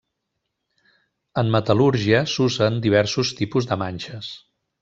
En 1.43 1.51
metal·lúrgia 1.57 2.23
s'usen 2.33 2.83
diversos 2.89 3.37
tipus 3.43 3.73
de 3.73 3.81
manxes. 3.87 4.33